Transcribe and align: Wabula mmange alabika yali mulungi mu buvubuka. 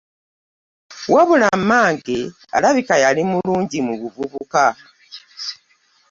Wabula 1.13 1.47
mmange 1.59 2.17
alabika 2.55 2.95
yali 3.03 3.21
mulungi 3.29 3.77
mu 3.85 3.93
buvubuka. 4.01 4.63